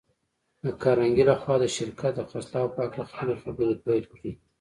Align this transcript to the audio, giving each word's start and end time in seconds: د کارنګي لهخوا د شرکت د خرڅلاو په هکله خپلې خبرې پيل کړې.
د 0.63 0.65
کارنګي 0.81 1.23
لهخوا 1.29 1.55
د 1.59 1.65
شرکت 1.75 2.13
د 2.17 2.21
خرڅلاو 2.31 2.73
په 2.75 2.79
هکله 2.85 3.03
خپلې 3.11 3.35
خبرې 3.43 3.81
پيل 3.85 4.03
کړې. 4.13 4.31